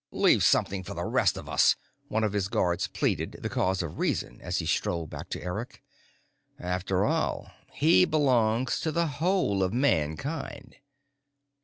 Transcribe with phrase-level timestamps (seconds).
[0.09, 1.75] "Leave something for the rest of us,"
[2.07, 5.83] one of his guards pleaded the cause of reason as he strolled back to Eric.
[6.57, 10.77] "After all, he belongs to the whole of Mankind."